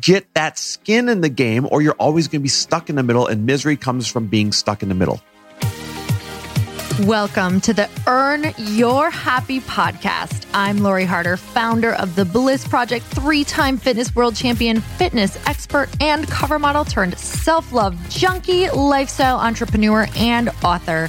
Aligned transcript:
Get 0.00 0.34
that 0.34 0.58
skin 0.58 1.08
in 1.08 1.22
the 1.22 1.30
game, 1.30 1.66
or 1.70 1.80
you're 1.80 1.94
always 1.94 2.28
going 2.28 2.40
to 2.40 2.42
be 2.42 2.50
stuck 2.50 2.90
in 2.90 2.96
the 2.96 3.02
middle, 3.02 3.26
and 3.26 3.46
misery 3.46 3.76
comes 3.76 4.06
from 4.06 4.26
being 4.26 4.52
stuck 4.52 4.82
in 4.82 4.90
the 4.90 4.94
middle. 4.94 5.22
Welcome 7.04 7.62
to 7.62 7.72
the 7.72 7.88
Earn 8.06 8.52
Your 8.58 9.10
Happy 9.10 9.60
podcast. 9.60 10.46
I'm 10.52 10.78
Lori 10.82 11.06
Harder, 11.06 11.38
founder 11.38 11.94
of 11.94 12.14
the 12.14 12.26
Bliss 12.26 12.68
Project, 12.68 13.06
three 13.06 13.42
time 13.42 13.78
fitness 13.78 14.14
world 14.14 14.36
champion, 14.36 14.80
fitness 14.80 15.38
expert, 15.46 15.88
and 16.00 16.28
cover 16.28 16.58
model 16.58 16.84
turned 16.84 17.18
self 17.18 17.72
love 17.72 17.96
junkie, 18.10 18.68
lifestyle 18.70 19.38
entrepreneur, 19.38 20.06
and 20.16 20.50
author. 20.62 21.08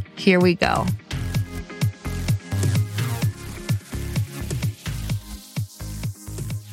Here 0.21 0.39
we 0.39 0.53
go. 0.53 0.85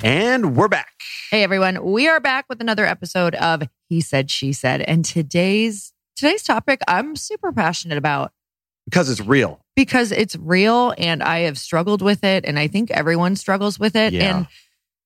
And 0.02 0.57
we're 0.57 0.69
back. 0.69 0.93
Hey 1.30 1.43
everyone, 1.43 1.84
we 1.84 2.09
are 2.09 2.21
back 2.21 2.47
with 2.48 2.61
another 2.61 2.87
episode 2.87 3.34
of 3.34 3.62
He 3.88 4.01
Said 4.01 4.30
She 4.30 4.52
Said. 4.52 4.80
And 4.83 5.05
today's 5.05 5.93
today's 6.16 6.43
topic 6.43 6.80
I'm 6.88 7.16
super 7.16 7.52
passionate 7.52 7.99
about 7.99 8.32
Because 8.87 9.10
it's 9.10 9.21
real. 9.21 9.60
because 9.76 10.13
it's 10.13 10.37
real 10.37 10.95
and 10.99 11.23
I 11.23 11.41
have 11.41 11.59
struggled 11.59 12.01
with 12.02 12.24
it 12.24 12.45
and 12.45 12.59
I 12.59 12.69
think 12.69 12.91
everyone 12.91 13.37
struggles 13.37 13.79
with 13.79 13.96
it 13.96 14.13
Yeah. 14.13 14.38
and 14.38 14.46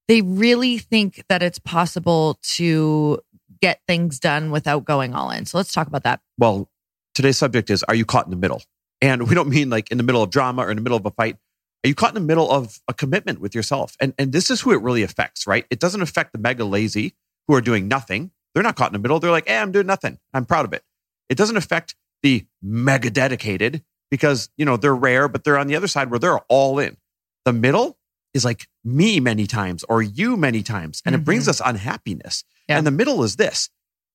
they 0.09 0.21
really 0.23 0.79
think 0.79 1.25
that 1.29 1.43
it's 1.43 1.59
possible 1.59 2.39
to 2.57 3.21
get 3.61 3.81
things 3.87 4.19
done 4.19 4.51
without 4.51 4.85
going 4.85 5.15
all 5.15 5.31
in. 5.31 5.47
So 5.47 5.57
let's 5.57 5.73
talk 5.73 5.87
about 5.87 6.03
that. 6.03 6.21
Well, 6.39 6.69
today's 7.15 7.39
subject 7.39 7.71
is 7.71 7.83
Are 7.85 7.95
you 7.95 8.05
caught 8.05 8.27
in 8.27 8.31
the 8.31 8.37
middle? 8.37 8.63
And 9.01 9.29
we 9.29 9.35
don't 9.35 9.49
mean 9.49 9.71
like 9.71 9.91
in 9.91 9.99
the 9.99 10.05
middle 10.05 10.23
of 10.23 10.31
drama 10.31 10.63
or 10.63 10.71
in 10.71 10.77
the 10.77 10.83
middle 10.83 10.99
of 10.99 11.05
a 11.07 11.11
fight. 11.11 11.37
Are 11.85 11.89
you 11.89 11.95
caught 11.95 12.11
in 12.11 12.15
the 12.15 12.21
middle 12.21 12.49
of 12.51 12.79
a 12.87 12.95
commitment 12.95 13.41
with 13.41 13.55
yourself? 13.55 13.97
And, 14.01 14.15
and 14.17 14.33
this 14.33 14.51
is 14.51 14.61
who 14.61 14.71
it 14.71 14.81
really 14.81 15.03
affects, 15.03 15.47
right? 15.47 15.67
It 15.71 15.81
doesn't 15.81 16.01
affect 16.01 16.33
the 16.33 16.39
mega 16.39 16.65
lazy 16.65 17.15
who 17.49 17.55
are 17.55 17.61
doing 17.61 17.89
nothing. 17.89 18.31
They're 18.55 18.63
not 18.63 18.77
caught 18.77 18.91
in 18.91 18.93
the 18.93 19.01
middle. 19.01 19.19
They're 19.19 19.33
like, 19.33 19.49
hey, 19.49 19.59
I'm 19.59 19.73
doing 19.73 19.87
nothing. 19.87 20.19
I'm 20.33 20.45
proud 20.45 20.65
of 20.65 20.73
it. 20.73 20.85
It 21.29 21.37
doesn't 21.37 21.57
affect 21.57 21.97
the 22.23 22.47
mega 22.63 23.11
dedicated 23.11 23.83
because, 24.11 24.51
you 24.57 24.65
know, 24.65 24.77
they're 24.77 24.95
rare, 24.95 25.27
but 25.27 25.43
they're 25.43 25.59
on 25.59 25.67
the 25.67 25.75
other 25.75 25.89
side 25.89 26.11
where 26.11 26.21
they're 26.21 26.39
all 26.49 26.79
in. 26.79 26.97
The 27.45 27.53
middle 27.53 27.99
is 28.35 28.45
like 28.45 28.69
me 28.85 29.19
many 29.19 29.47
times 29.47 29.85
or 29.89 30.03
you 30.03 30.37
many 30.37 30.63
times. 30.63 31.03
And 31.05 31.15
it 31.15 31.25
brings 31.25 31.45
mm-hmm. 31.45 31.51
us 31.51 31.63
unhappiness. 31.65 32.45
Yeah. 32.69 32.79
And 32.79 32.87
the 32.87 32.93
middle 32.93 33.25
is 33.25 33.37
this 33.37 33.71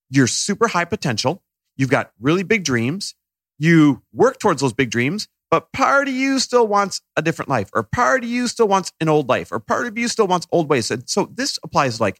you're 0.09 0.27
super 0.27 0.69
high 0.69 0.85
potential. 0.85 1.43
You've 1.77 1.89
got 1.89 2.11
really 2.19 2.43
big 2.43 2.63
dreams. 2.63 3.15
You 3.59 4.03
work 4.13 4.39
towards 4.39 4.61
those 4.61 4.73
big 4.73 4.89
dreams, 4.89 5.27
but 5.49 5.71
part 5.71 6.07
of 6.07 6.13
you 6.13 6.39
still 6.39 6.67
wants 6.67 7.01
a 7.15 7.21
different 7.21 7.49
life, 7.49 7.69
or 7.73 7.83
part 7.83 8.23
of 8.23 8.29
you 8.29 8.47
still 8.47 8.67
wants 8.67 8.91
an 8.99 9.09
old 9.09 9.29
life, 9.29 9.51
or 9.51 9.59
part 9.59 9.87
of 9.87 9.97
you 9.97 10.07
still 10.07 10.27
wants 10.27 10.47
old 10.51 10.69
ways. 10.69 10.91
And 10.91 11.07
so 11.09 11.31
this 11.33 11.57
applies 11.63 12.01
like, 12.01 12.15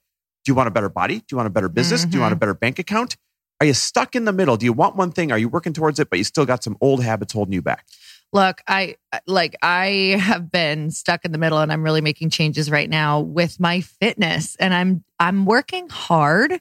do 0.46 0.52
you 0.52 0.56
want 0.56 0.68
a 0.68 0.72
better 0.72 0.90
body? 0.90 1.20
Do 1.20 1.26
you 1.32 1.38
want 1.38 1.48
a 1.48 1.52
better 1.52 1.70
business? 1.70 2.06
Do 2.06 2.16
you 2.16 2.22
want 2.22 2.32
a 2.32 2.36
mm-hmm. 2.36 2.40
better 2.40 2.54
bank 2.54 2.80
account? 2.80 3.18
Are 3.60 3.66
you 3.66 3.74
stuck 3.74 4.16
in 4.16 4.26
the 4.26 4.32
middle? 4.32 4.56
Do 4.56 4.66
you 4.66 4.74
want 4.74 4.96
one 4.96 5.12
thing? 5.12 5.32
Are 5.32 5.38
you 5.38 5.50
working 5.50 5.74
towards 5.74 6.00
it, 6.00 6.10
but 6.10 6.20
you 6.20 6.24
still 6.24 6.46
got 6.46 6.64
some 6.64 6.78
old 6.80 7.04
habits 7.04 7.34
holding 7.34 7.54
you 7.54 7.62
back? 7.62 7.86
Look, 8.34 8.62
I 8.68 8.98
like 9.26 9.56
I 9.62 10.18
have 10.20 10.52
been 10.52 10.92
stuck 10.92 11.24
in 11.24 11.32
the 11.32 11.38
middle 11.38 11.60
and 11.60 11.72
I'm 11.72 11.84
really 11.84 12.02
making 12.02 12.30
changes 12.30 12.70
right 12.70 12.90
now 12.90 13.22
with 13.22 13.60
my 13.60 13.82
fitness 13.82 14.56
and 14.58 14.74
I'm 14.74 15.04
I'm 15.20 15.46
working 15.46 15.88
hard 15.90 16.60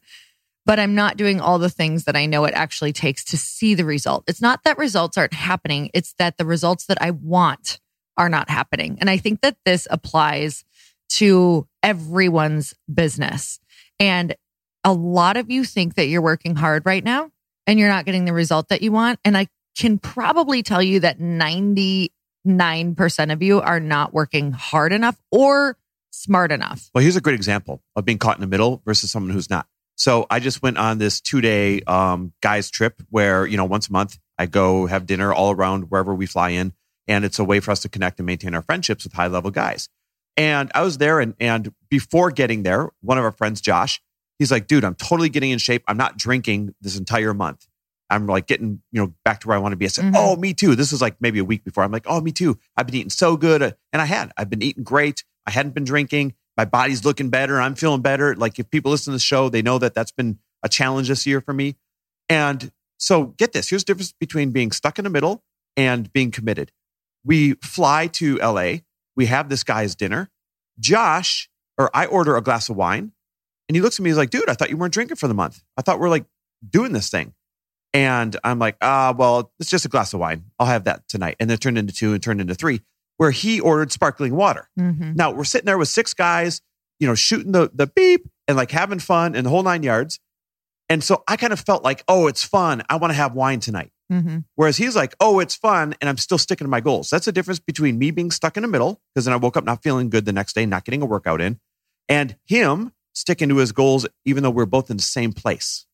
but 0.66 0.81
I'm 0.81 0.94
not 0.97 1.16
doing 1.16 1.41
all 1.41 1.59
the 1.59 1.71
things 1.71 2.04
that 2.04 2.16
I 2.16 2.27
know 2.27 2.44
it 2.44 2.53
actually 2.54 2.93
takes 2.93 3.25
to 3.27 3.38
see 3.38 3.75
the 3.75 3.84
result. 3.84 4.25
It's 4.27 4.43
not 4.43 4.65
that 4.65 4.77
results 4.77 5.16
aren't 5.16 5.32
happening, 5.32 5.91
it's 5.94 6.12
that 6.19 6.37
the 6.37 6.44
results 6.44 6.87
that 6.87 7.00
I 7.00 7.12
want 7.12 7.81
are 8.19 8.28
not 8.28 8.50
happening. 8.50 8.99
And 9.00 9.09
I 9.09 9.16
think 9.16 9.41
that 9.43 9.56
this 9.65 9.87
applies 9.91 10.65
to 11.10 11.69
everyone's 11.82 12.75
business. 12.93 13.60
And 14.00 14.34
a 14.82 14.93
lot 14.93 15.37
of 15.37 15.50
you 15.50 15.65
think 15.65 15.94
that 15.94 16.06
you're 16.06 16.22
working 16.22 16.56
hard 16.56 16.84
right 16.84 17.04
now 17.04 17.31
and 17.66 17.78
you're 17.78 17.88
not 17.88 18.04
getting 18.04 18.25
the 18.25 18.33
result 18.33 18.69
that 18.69 18.83
you 18.83 18.91
want. 18.91 19.21
And 19.25 19.37
I 19.37 19.47
can 19.77 19.98
probably 19.98 20.62
tell 20.62 20.83
you 20.83 21.00
that 21.00 21.21
99% 21.21 22.09
of 23.33 23.43
you 23.43 23.60
are 23.60 23.81
not 23.81 24.12
working 24.12 24.53
hard 24.53 24.93
enough 24.93 25.16
or 25.31 25.77
smart 26.10 26.50
enough. 26.50 26.91
Well, 26.94 27.03
here's 27.03 27.16
a 27.16 27.21
great 27.21 27.37
example 27.37 27.83
of 27.94 28.04
being 28.04 28.19
caught 28.19 28.37
in 28.37 28.41
the 28.41 28.47
middle 28.47 28.83
versus 28.84 29.10
someone 29.10 29.33
who's 29.33 29.50
not. 29.50 29.66
So 29.97 30.27
I 30.31 30.41
just 30.41 30.62
went 30.62 30.79
on 30.79 30.99
this 30.99 31.21
two 31.21 31.41
day 31.41 31.81
um, 31.83 32.33
guys 32.43 32.71
trip 32.71 33.03
where, 33.11 33.47
you 33.47 33.57
know, 33.57 33.65
once 33.65 33.89
a 33.89 33.93
month 33.93 34.19
I 34.39 34.47
go 34.47 34.87
have 34.87 35.07
dinner 35.07 35.33
all 35.33 35.53
around 35.53 35.91
wherever 35.91 36.15
we 36.15 36.27
fly 36.27 36.51
in. 36.51 36.73
And 37.09 37.25
it's 37.25 37.39
a 37.39 37.45
way 37.45 37.61
for 37.61 37.71
us 37.71 37.81
to 37.81 37.89
connect 37.89 38.19
and 38.19 38.27
maintain 38.27 38.55
our 38.55 38.62
friendships 38.62 39.05
with 39.05 39.12
high 39.15 39.29
level 39.29 39.51
guys. 39.51 39.89
And 40.37 40.71
I 40.75 40.83
was 40.83 40.99
there 40.99 41.21
and, 41.21 41.34
and 41.41 41.73
before 41.89 42.31
getting 42.31 42.62
there, 42.62 42.91
one 43.01 43.17
of 43.17 43.25
our 43.25 43.33
friends, 43.33 43.61
Josh, 43.61 44.03
he's 44.39 44.51
like, 44.51 44.67
dude, 44.67 44.84
I'm 44.84 44.97
totally 44.97 45.29
getting 45.31 45.51
in 45.51 45.59
shape. 45.59 45.83
I'm 45.89 45.97
not 45.97 46.19
drinking 46.19 46.75
this 46.83 46.99
entire 46.99 47.33
month. 47.33 47.67
I'm 48.11 48.27
like 48.27 48.47
getting, 48.47 48.83
you 48.93 49.01
know, 49.01 49.15
back 49.25 49.41
to 49.41 49.49
where 49.49 49.57
I 49.57 49.61
want 49.61 49.73
to 49.73 49.77
be. 49.77 49.87
I 49.87 49.89
said, 49.89 50.05
Mhm. 50.07 50.13
oh, 50.17 50.37
me 50.37 50.53
too. 50.53 50.75
This 50.77 50.93
was 50.93 51.01
like 51.01 51.17
maybe 51.21 51.39
a 51.39 51.45
week 51.45 51.65
before. 51.65 51.84
I'm 51.84 51.91
like, 51.93 52.07
oh, 52.07 52.21
me 52.21 52.33
too. 52.33 52.59
I've 52.77 52.87
been 52.87 52.97
eating 52.97 53.11
so 53.11 53.37
good. 53.37 53.63
And 53.63 54.03
I 54.03 54.05
had, 54.05 54.31
I've 54.37 54.51
been 54.51 54.63
eating 54.63 54.84
great. 54.84 55.25
I 55.47 55.51
hadn't 55.53 55.75
been 55.75 55.84
drinking. 55.84 56.34
My 56.56 56.65
body's 56.65 57.05
looking 57.05 57.31
better. 57.31 57.61
I'm 57.61 57.75
feeling 57.75 58.03
better. 58.03 58.34
Like 58.34 58.59
if 58.59 58.71
people 58.71 58.91
listen 58.91 59.12
to 59.12 59.17
the 59.17 59.21
show, 59.21 59.49
they 59.49 59.62
know 59.62 59.78
that 59.78 59.94
that's 59.94 60.12
been 60.12 60.39
a 60.62 60.69
challenge 60.69 61.09
this 61.09 61.27
year 61.27 61.41
for 61.41 61.53
me. 61.53 61.77
And 62.28 62.72
so 62.99 63.27
get 63.39 63.53
this. 63.53 63.69
Here's 63.69 63.84
the 63.84 63.93
difference 63.93 64.12
between 64.12 64.50
being 64.50 64.72
stuck 64.72 64.99
in 64.99 65.05
the 65.05 65.11
middle 65.11 65.45
and 65.77 66.12
being 66.12 66.31
committed. 66.31 66.72
We 67.25 67.55
fly 67.55 68.06
to 68.09 68.37
LA. 68.39 68.78
We 69.16 69.27
have 69.27 69.49
this 69.49 69.65
guy's 69.65 69.95
dinner. 69.95 70.31
Josh, 70.78 71.50
or 71.78 71.91
I 71.95 72.06
order 72.06 72.37
a 72.37 72.43
glass 72.43 72.69
of 72.69 72.77
wine 72.77 73.12
and 73.69 73.77
he 73.77 73.83
looks 73.83 73.99
at 73.99 74.03
me. 74.03 74.11
He's 74.11 74.16
like, 74.16 74.31
dude, 74.31 74.49
I 74.49 74.55
thought 74.55 74.71
you 74.71 74.77
weren't 74.77 74.95
drinking 74.95 75.16
for 75.16 75.28
the 75.28 75.34
month. 75.34 75.62
I 75.77 75.83
thought 75.83 75.99
we're 75.99 76.09
like 76.09 76.27
doing 76.69 76.93
this 76.93 77.11
thing. 77.11 77.34
And 77.93 78.37
I'm 78.45 78.59
like, 78.59 78.77
ah, 78.83 79.15
well, 79.16 79.53
it's 79.59 79.71
just 79.71 79.84
a 79.84 79.89
glass 79.89 80.12
of 80.12 80.21
wine. 80.21 80.45
I'll 80.59 80.66
have 80.66 80.84
that 80.84 81.09
tonight. 81.09 81.37
And 81.41 81.49
then 81.49 81.59
turned 81.59 81.78
into 81.78 81.95
two 81.95 82.12
and 82.12 82.22
turned 82.22 82.41
into 82.41 82.55
three, 82.55 82.83
where 83.16 83.31
he 83.31 83.60
ordered 83.60 83.93
sparkling 83.93 84.34
water. 84.34 84.69
Mm-hmm. 84.78 85.15
Now 85.15 85.31
we're 85.31 85.44
sitting 85.44 85.66
there 85.66 85.78
with 85.78 85.88
six 85.88 86.15
guys, 86.15 86.60
you 87.00 87.06
know, 87.06 87.15
shooting 87.15 87.53
the, 87.53 87.71
the 87.75 87.87
beep 87.87 88.28
and 88.49 88.56
like 88.56 88.71
having 88.71 88.99
fun 88.99 89.34
and 89.34 89.47
the 89.47 89.50
whole 89.50 89.62
nine 89.62 89.82
yards. 89.82 90.21
And 90.88 91.03
so 91.03 91.25
I 91.27 91.37
kind 91.37 91.53
of 91.53 91.60
felt 91.60 91.82
like, 91.82 92.04
oh, 92.06 92.27
it's 92.28 92.44
fun. 92.44 92.82
I 92.88 92.97
want 92.97 93.10
to 93.10 93.16
have 93.16 93.34
wine 93.34 93.60
tonight. 93.60 93.91
Mm-hmm. 94.12 94.38
Whereas 94.54 94.77
he's 94.77 94.94
like, 94.94 95.16
oh, 95.19 95.41
it's 95.41 95.56
fun. 95.56 95.94
And 96.00 96.09
I'm 96.09 96.16
still 96.19 96.38
sticking 96.38 96.65
to 96.65 96.71
my 96.71 96.81
goals. 96.81 97.10
That's 97.10 97.25
the 97.25 97.32
difference 97.32 97.59
between 97.59 97.99
me 97.99 98.12
being 98.12 98.31
stuck 98.31 98.56
in 98.56 98.62
the 98.62 98.69
middle, 98.69 99.00
because 99.15 99.25
then 99.25 99.34
I 99.34 99.37
woke 99.37 99.56
up 99.56 99.65
not 99.65 99.83
feeling 99.83 100.10
good 100.10 100.25
the 100.27 100.33
next 100.33 100.53
day, 100.54 100.65
not 100.65 100.84
getting 100.84 101.03
a 101.03 101.06
workout 101.06 101.41
in, 101.41 101.59
and 102.09 102.37
him 102.44 102.93
sticking 103.15 103.48
to 103.48 103.56
his 103.56 103.72
goals, 103.72 104.06
even 104.25 104.44
though 104.44 104.50
we're 104.50 104.66
both 104.66 104.91
in 104.91 104.97
the 104.97 105.03
same 105.03 105.33
place. 105.33 105.87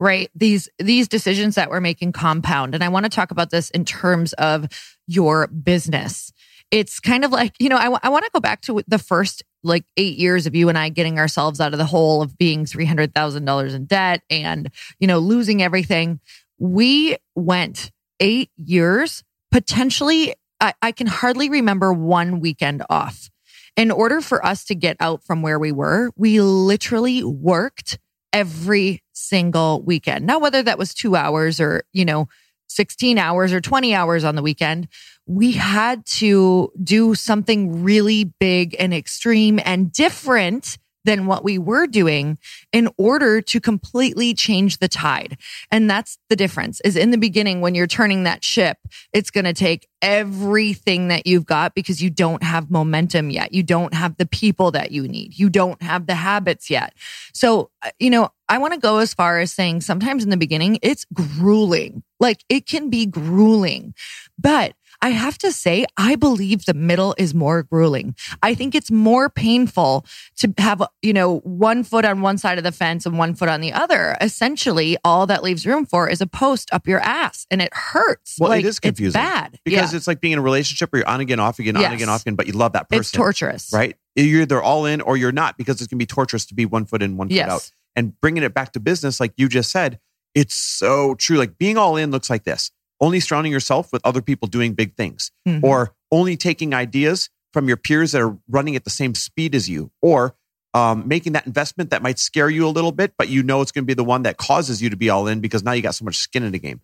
right 0.00 0.30
these 0.34 0.68
these 0.78 1.08
decisions 1.08 1.54
that 1.54 1.70
we're 1.70 1.80
making 1.80 2.12
compound 2.12 2.74
and 2.74 2.82
i 2.84 2.88
want 2.88 3.04
to 3.04 3.10
talk 3.10 3.30
about 3.30 3.50
this 3.50 3.70
in 3.70 3.84
terms 3.84 4.32
of 4.34 4.66
your 5.06 5.46
business 5.46 6.32
it's 6.74 6.98
kind 6.98 7.24
of 7.24 7.30
like 7.30 7.54
you 7.60 7.68
know 7.68 7.76
I 7.76 8.08
want 8.08 8.24
to 8.24 8.30
go 8.34 8.40
back 8.40 8.60
to 8.62 8.82
the 8.88 8.98
first 8.98 9.44
like 9.62 9.84
eight 9.96 10.18
years 10.18 10.46
of 10.46 10.54
you 10.54 10.68
and 10.68 10.76
i 10.76 10.88
getting 10.90 11.18
ourselves 11.18 11.60
out 11.60 11.72
of 11.72 11.78
the 11.78 11.86
hole 11.86 12.20
of 12.20 12.36
being 12.36 12.64
$300000 12.66 13.74
in 13.74 13.84
debt 13.86 14.22
and 14.28 14.70
you 14.98 15.06
know 15.06 15.18
losing 15.18 15.62
everything 15.62 16.20
we 16.58 17.16
went 17.34 17.90
eight 18.20 18.50
years 18.56 19.22
potentially 19.50 20.34
I, 20.60 20.74
I 20.82 20.92
can 20.92 21.06
hardly 21.06 21.48
remember 21.48 21.92
one 21.92 22.40
weekend 22.40 22.82
off 22.90 23.30
in 23.76 23.90
order 23.90 24.20
for 24.20 24.44
us 24.44 24.64
to 24.66 24.74
get 24.74 24.96
out 25.00 25.24
from 25.24 25.42
where 25.42 25.58
we 25.58 25.72
were 25.72 26.10
we 26.16 26.40
literally 26.40 27.24
worked 27.24 27.98
every 28.34 29.00
single 29.12 29.80
weekend. 29.82 30.26
Now, 30.26 30.40
whether 30.40 30.60
that 30.62 30.76
was 30.76 30.92
two 30.92 31.14
hours 31.14 31.60
or, 31.60 31.84
you 31.92 32.04
know, 32.04 32.28
16 32.68 33.18
hours 33.18 33.52
or 33.52 33.60
20 33.60 33.94
hours 33.94 34.24
on 34.24 34.34
the 34.34 34.42
weekend, 34.42 34.88
we 35.26 35.52
had 35.52 36.04
to 36.06 36.70
do 36.82 37.14
something 37.14 37.82
really 37.82 38.24
big 38.24 38.76
and 38.78 38.92
extreme 38.92 39.60
and 39.64 39.92
different 39.92 40.78
than 41.04 41.26
what 41.26 41.44
we 41.44 41.58
were 41.58 41.86
doing 41.86 42.38
in 42.72 42.88
order 42.96 43.40
to 43.40 43.60
completely 43.60 44.34
change 44.34 44.78
the 44.78 44.88
tide. 44.88 45.36
And 45.70 45.88
that's 45.88 46.18
the 46.28 46.36
difference 46.36 46.80
is 46.82 46.96
in 46.96 47.10
the 47.10 47.18
beginning, 47.18 47.60
when 47.60 47.74
you're 47.74 47.86
turning 47.86 48.24
that 48.24 48.42
ship, 48.42 48.78
it's 49.12 49.30
going 49.30 49.44
to 49.44 49.52
take 49.52 49.88
everything 50.02 51.08
that 51.08 51.26
you've 51.26 51.46
got 51.46 51.74
because 51.74 52.02
you 52.02 52.10
don't 52.10 52.42
have 52.42 52.70
momentum 52.70 53.30
yet. 53.30 53.52
You 53.52 53.62
don't 53.62 53.94
have 53.94 54.16
the 54.16 54.26
people 54.26 54.70
that 54.72 54.92
you 54.92 55.08
need. 55.08 55.38
You 55.38 55.48
don't 55.48 55.80
have 55.82 56.06
the 56.06 56.14
habits 56.14 56.68
yet. 56.68 56.94
So, 57.32 57.70
uh, 57.82 57.90
you 57.98 58.10
know, 58.10 58.30
I 58.48 58.58
want 58.58 58.74
to 58.74 58.80
go 58.80 58.98
as 58.98 59.14
far 59.14 59.40
as 59.40 59.52
saying 59.52 59.80
sometimes 59.80 60.22
in 60.22 60.30
the 60.30 60.36
beginning, 60.36 60.78
it's 60.82 61.06
grueling. 61.12 62.02
Like 62.20 62.44
it 62.48 62.66
can 62.66 62.90
be 62.90 63.06
grueling, 63.06 63.94
but 64.38 64.74
I 65.04 65.10
have 65.10 65.36
to 65.38 65.52
say, 65.52 65.84
I 65.98 66.16
believe 66.16 66.64
the 66.64 66.72
middle 66.72 67.14
is 67.18 67.34
more 67.34 67.62
grueling. 67.62 68.16
I 68.42 68.54
think 68.54 68.74
it's 68.74 68.90
more 68.90 69.28
painful 69.28 70.06
to 70.36 70.54
have, 70.56 70.82
you 71.02 71.12
know, 71.12 71.40
one 71.40 71.84
foot 71.84 72.06
on 72.06 72.22
one 72.22 72.38
side 72.38 72.56
of 72.56 72.64
the 72.64 72.72
fence 72.72 73.04
and 73.04 73.18
one 73.18 73.34
foot 73.34 73.50
on 73.50 73.60
the 73.60 73.70
other. 73.70 74.16
Essentially, 74.22 74.96
all 75.04 75.26
that 75.26 75.42
leaves 75.42 75.66
room 75.66 75.84
for 75.84 76.08
is 76.08 76.22
a 76.22 76.26
post 76.26 76.72
up 76.72 76.88
your 76.88 77.00
ass 77.00 77.46
and 77.50 77.60
it 77.60 77.68
hurts. 77.74 78.38
Well, 78.40 78.48
like, 78.48 78.64
it 78.64 78.68
is 78.68 78.80
confusing. 78.80 79.20
It's 79.20 79.28
bad. 79.28 79.58
because 79.62 79.92
yeah. 79.92 79.96
it's 79.98 80.06
like 80.06 80.22
being 80.22 80.32
in 80.32 80.38
a 80.38 80.42
relationship 80.42 80.90
where 80.90 81.00
you're 81.00 81.08
on 81.08 81.20
again, 81.20 81.38
off 81.38 81.58
again, 81.58 81.76
on 81.76 81.82
Yes. 81.82 81.92
again, 81.92 82.08
off 82.08 82.22
again, 82.22 82.34
but 82.34 82.46
you 82.46 82.54
love 82.54 82.72
that 82.72 82.88
person. 82.88 83.00
it's 83.00 83.10
torturous. 83.10 83.74
right? 83.74 83.98
You're 84.16 84.40
either 84.40 84.62
all 84.62 84.86
in 84.86 85.02
or 85.02 85.18
you're 85.18 85.32
not 85.32 85.58
because 85.58 85.82
it's 85.82 85.88
going 85.88 85.98
to 85.98 86.02
be 86.02 86.06
torturous 86.06 86.46
to 86.46 86.54
be 86.54 86.64
one 86.64 86.86
foot 86.86 87.02
in, 87.02 87.18
one 87.18 87.28
foot 87.28 87.40
out. 87.40 87.70
And 87.94 88.18
bringing 88.22 88.42
it 88.42 88.54
back 88.54 88.72
to 88.72 88.80
business, 88.80 89.20
like 89.20 89.34
you 89.36 89.50
just 89.50 89.70
said, 89.70 90.00
it's 90.34 90.54
so 90.54 91.14
true. 91.14 91.36
Like 91.36 91.58
being 91.58 91.76
all 91.76 91.98
in 91.98 92.10
looks 92.10 92.30
like 92.30 92.44
this 92.44 92.70
only 93.00 93.20
surrounding 93.20 93.52
yourself 93.52 93.92
with 93.92 94.00
other 94.04 94.22
people 94.22 94.48
doing 94.48 94.74
big 94.74 94.94
things, 94.96 95.30
Mhm. 95.46 95.62
or 95.62 95.94
only 96.12 96.36
taking 96.36 96.72
ideas 96.74 97.28
from 97.52 97.68
your 97.68 97.76
peers 97.76 98.12
that 98.12 98.22
are 98.22 98.38
running 98.48 98.76
at 98.76 98.84
the 98.84 98.90
same 98.90 99.14
speed 99.14 99.54
as 99.54 99.68
you, 99.68 99.90
or 100.00 100.36
um, 100.74 101.06
making 101.06 101.32
that 101.34 101.46
investment 101.46 101.90
that 101.90 102.02
might 102.02 102.18
scare 102.18 102.50
you 102.50 102.66
a 102.66 102.68
little 102.68 102.90
bit, 102.90 103.14
but 103.16 103.28
you 103.28 103.44
know 103.44 103.60
it's 103.62 103.70
going 103.70 103.84
to 103.84 103.86
be 103.86 103.94
the 103.94 104.02
one 104.02 104.24
that 104.24 104.36
causes 104.38 104.82
you 104.82 104.90
to 104.90 104.96
be 104.96 105.08
all 105.08 105.28
in 105.28 105.40
because 105.40 105.62
now 105.62 105.70
you 105.70 105.80
got 105.82 105.94
so 105.94 106.04
much 106.04 106.16
skin 106.16 106.42
in 106.42 106.50
the 106.50 106.58
game. 106.58 106.80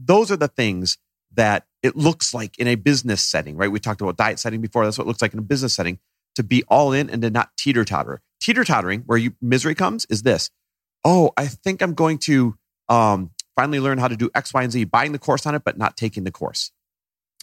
Those 0.00 0.32
are 0.32 0.36
the 0.36 0.48
things 0.48 0.98
that 1.34 1.64
it 1.82 1.94
looks 1.96 2.34
like 2.34 2.58
in 2.58 2.66
a 2.66 2.74
business 2.74 3.22
setting, 3.22 3.56
right? 3.56 3.70
We 3.70 3.78
talked 3.78 4.00
about 4.00 4.16
diet 4.16 4.40
setting 4.40 4.60
before. 4.60 4.84
That's 4.84 4.98
what 4.98 5.04
it 5.04 5.06
looks 5.06 5.22
like 5.22 5.32
in 5.32 5.38
a 5.38 5.42
business 5.42 5.74
setting 5.74 6.00
to 6.34 6.42
be 6.42 6.64
all 6.64 6.92
in 6.92 7.08
and 7.08 7.22
to 7.22 7.30
not 7.30 7.50
teeter 7.56 7.84
totter. 7.84 8.20
Teeter 8.40 8.64
tottering, 8.64 9.02
where 9.06 9.16
you 9.18 9.34
misery 9.40 9.76
comes, 9.76 10.06
is 10.06 10.22
this. 10.22 10.50
Oh, 11.04 11.30
I 11.36 11.46
think 11.46 11.82
I'm 11.82 11.94
going 11.94 12.18
to 12.18 12.56
um, 12.88 13.30
finally 13.56 13.80
learn 13.80 13.98
how 13.98 14.08
to 14.08 14.16
do 14.16 14.30
X, 14.34 14.52
Y, 14.54 14.62
and 14.62 14.72
Z, 14.72 14.84
buying 14.84 15.12
the 15.12 15.18
course 15.18 15.46
on 15.46 15.54
it, 15.54 15.62
but 15.64 15.78
not 15.78 15.96
taking 15.96 16.24
the 16.24 16.30
course. 16.30 16.70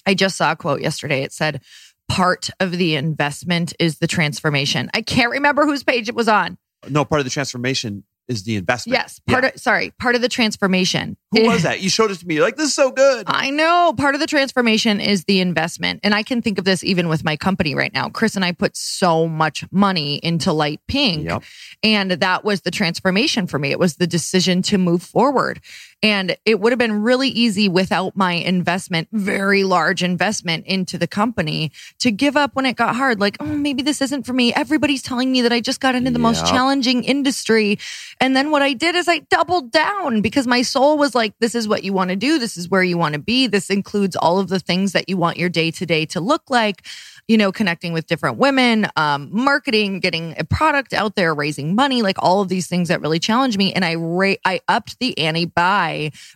I 0.06 0.14
just 0.14 0.38
saw 0.38 0.52
a 0.52 0.56
quote 0.56 0.82
yesterday. 0.82 1.24
It 1.24 1.34
said, 1.34 1.62
part 2.08 2.50
of 2.60 2.72
the 2.72 2.96
investment 2.96 3.74
is 3.80 4.00
the 4.00 4.08
transformation. 4.08 4.90
I 4.94 5.02
can't 5.02 5.32
remember 5.32 5.66
whose 5.66 5.84
page 5.84 6.08
it 6.08 6.16
was 6.16 6.28
on. 6.30 6.58
No, 6.88 7.04
part 7.04 7.20
of 7.20 7.26
the 7.26 7.32
transformation 7.32 8.04
is 8.30 8.44
the 8.44 8.58
investment. 8.58 8.98
Yes. 8.98 9.22
Part 9.26 9.46
Yeah. 9.46 9.52
of, 9.52 9.60
sorry, 9.60 9.92
part 10.00 10.16
of 10.16 10.22
the 10.22 10.28
transformation. 10.28 11.16
Who 11.32 11.48
was 11.48 11.64
that? 11.64 11.80
You 11.82 11.90
showed 11.90 12.12
it 12.12 12.20
to 12.20 12.28
me. 12.28 12.36
You're 12.36 12.44
like, 12.44 12.58
this 12.58 12.68
is 12.68 12.74
so 12.74 12.92
good. 12.92 13.24
I 13.28 13.52
know 13.52 13.94
part 13.98 14.16
of 14.16 14.22
the 14.22 14.28
transformation 14.28 15.00
is 15.00 15.24
the 15.26 15.40
investment. 15.40 16.02
And 16.04 16.14
I 16.14 16.24
can 16.24 16.42
think 16.42 16.58
of 16.60 16.66
this 16.66 16.84
even 16.84 17.08
with 17.08 17.24
my 17.24 17.38
company 17.38 17.74
right 17.74 17.94
now. 17.94 18.10
Chris 18.10 18.36
and 18.36 18.44
I 18.44 18.52
put 18.52 18.76
so 18.76 19.30
much 19.30 19.64
money 19.72 20.16
into 20.18 20.52
Light 20.52 20.82
Pink. 20.90 21.24
Yep. 21.30 21.44
And 21.84 22.12
that 22.12 22.44
was 22.44 22.62
the 22.62 22.72
transformation 22.72 23.48
for 23.48 23.60
me. 23.60 23.72
It 23.72 23.80
was 23.80 23.96
the 23.96 24.08
decision 24.08 24.62
to 24.64 24.78
move 24.78 25.04
forward. 25.04 25.62
And 26.04 26.38
it 26.46 26.60
would 26.60 26.72
have 26.72 26.78
been 26.78 27.02
really 27.02 27.30
easy 27.30 27.68
without 27.68 28.16
my 28.16 28.34
investment, 28.34 29.08
very 29.12 29.64
large 29.64 30.04
investment 30.04 30.68
into 30.68 30.98
the 30.98 31.08
company 31.08 31.72
to 32.00 32.12
give 32.12 32.38
up 32.38 32.56
when 32.56 32.68
it 32.68 32.76
got 32.76 32.96
hard. 32.96 33.20
Like, 33.20 33.38
oh, 33.40 33.46
maybe 33.46 33.82
this 33.82 34.00
isn't 34.02 34.24
for 34.24 34.34
me. 34.34 34.54
Everybody's 34.54 35.02
telling 35.02 35.32
me 35.32 35.42
that 35.42 35.52
I 35.52 35.60
just 35.60 35.80
got 35.80 35.96
into 35.96 36.12
the 36.12 36.20
most 36.20 36.46
challenging 36.46 37.04
industry. 37.04 37.80
And 38.22 38.36
then 38.36 38.52
what 38.52 38.62
I 38.62 38.74
did 38.74 38.96
is 38.96 39.08
I 39.08 39.20
doubled 39.20 39.72
down 39.72 40.22
because 40.22 40.46
my 40.46 40.62
soul 40.62 41.00
was 41.00 41.16
like, 41.16 41.34
this 41.40 41.56
is 41.56 41.68
what 41.68 41.84
you 41.84 41.94
want 41.94 42.12
to 42.12 42.16
do. 42.16 42.38
This 42.38 42.58
is 42.58 42.70
where 42.70 42.84
you 42.84 42.98
want 42.98 43.14
to 43.14 43.20
be. 43.20 43.48
This 43.48 43.72
includes 43.72 44.16
all 44.16 44.38
of 44.40 44.50
the 44.50 44.60
things 44.60 44.92
that 44.94 45.10
you 45.10 45.18
want 45.18 45.38
your 45.38 45.50
day 45.50 45.72
to 45.72 45.86
day 45.86 46.06
to 46.08 46.20
look 46.20 46.44
like, 46.50 46.86
you 47.28 47.38
know, 47.38 47.52
connecting 47.52 47.92
with 47.92 48.08
different 48.08 48.38
women, 48.38 48.88
um, 48.96 49.30
marketing, 49.32 50.00
getting 50.00 50.36
a 50.38 50.44
product 50.44 50.94
out 50.94 51.16
there, 51.16 51.34
raising 51.34 51.76
money, 51.76 52.02
like 52.02 52.18
all 52.20 52.42
of 52.42 52.50
these 52.50 52.68
things 52.68 52.88
that 52.88 53.02
really 53.02 53.20
challenge 53.20 53.58
me. 53.58 53.74
And 53.74 53.84
I 53.84 53.96
ra- 53.96 54.36
I 54.46 54.62
upped 54.68 55.00
the 55.00 55.18
ante 55.18 55.46
by 55.46 55.87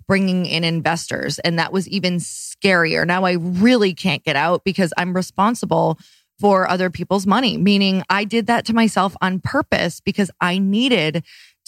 bringing 0.08 0.46
in 0.46 0.64
investors. 0.64 1.40
And 1.40 1.60
that 1.60 1.74
was 1.74 1.88
even 1.88 2.18
scarier. 2.18 3.06
Now 3.06 3.26
I 3.26 3.34
really 3.34 3.94
can't 3.94 4.24
get 4.24 4.36
out 4.36 4.64
because 4.64 4.94
I'm 4.98 5.16
responsible 5.16 5.98
for 6.40 6.68
other 6.68 6.90
people's 6.90 7.28
money, 7.28 7.58
meaning 7.58 8.04
I 8.10 8.24
did 8.24 8.48
that 8.48 8.66
to 8.66 8.74
myself 8.74 9.16
on 9.22 9.40
purpose 9.40 10.02
because 10.02 10.32
I 10.42 10.58
needed 10.58 11.24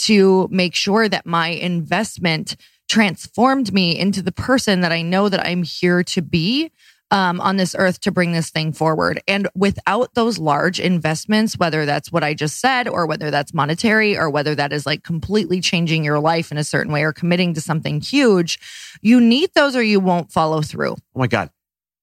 to 0.06 0.47
make 0.50 0.74
sure 0.74 1.07
that 1.07 1.25
my 1.25 1.50
investment 1.50 2.56
transformed 2.89 3.71
me 3.71 3.97
into 3.97 4.21
the 4.21 4.31
person 4.31 4.81
that 4.81 4.91
I 4.91 5.01
know 5.01 5.29
that 5.29 5.45
I'm 5.45 5.63
here 5.63 6.03
to 6.03 6.21
be 6.21 6.71
um, 7.13 7.39
on 7.39 7.57
this 7.57 7.75
earth 7.77 8.00
to 8.01 8.12
bring 8.12 8.31
this 8.31 8.50
thing 8.50 8.74
forward. 8.74 9.21
And 9.27 9.48
without 9.56 10.15
those 10.15 10.39
large 10.39 10.80
investments, 10.80 11.57
whether 11.57 11.86
that's 11.86 12.12
what 12.12 12.24
I 12.24 12.33
just 12.33 12.60
said, 12.60 12.88
or 12.88 13.06
whether 13.06 13.30
that's 13.30 13.54
monetary, 13.54 14.18
or 14.18 14.30
whether 14.30 14.56
that 14.56 14.74
is 14.74 14.86
like 14.86 15.04
completely 15.04 15.62
changing 15.62 16.04
your 16.04 16.19
life 16.19 16.51
in 16.51 16.57
a 16.57 16.63
certain 16.63 16.92
way 16.92 17.04
or 17.04 17.13
committing 17.13 17.54
to 17.54 17.62
something 17.62 18.01
huge, 18.01 18.60
you 19.01 19.21
need 19.21 19.51
those 19.54 19.75
or 19.75 19.83
you 19.83 20.00
won't 20.00 20.31
follow 20.31 20.62
through. 20.62 20.94
Oh 21.15 21.19
my 21.19 21.27
God. 21.27 21.51